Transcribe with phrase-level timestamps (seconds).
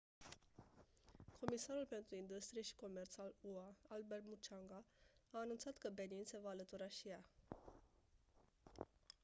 [1.39, 4.83] comisarul pentru industrie și comerț al ua albert muchanga
[5.31, 7.23] a anunțat că benin se va alătura și ea